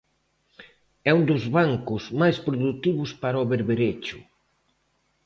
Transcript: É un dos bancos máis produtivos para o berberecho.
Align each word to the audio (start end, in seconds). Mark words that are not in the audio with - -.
É 1.09 1.11
un 1.19 1.23
dos 1.31 1.43
bancos 1.57 2.03
máis 2.21 2.37
produtivos 2.47 3.09
para 3.21 3.41
o 3.43 3.49
berberecho. 3.53 4.19